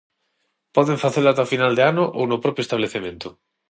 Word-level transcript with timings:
Poden 0.75 1.01
facelo 1.03 1.29
ata 1.29 1.49
final 1.53 1.73
de 1.77 1.83
ano 1.91 2.03
ou 2.17 2.23
no 2.27 2.41
propio 2.43 2.65
establecemento. 2.65 3.27